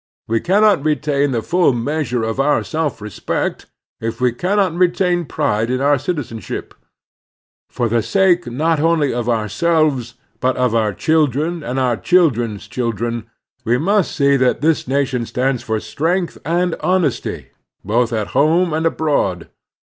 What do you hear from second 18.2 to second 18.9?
home and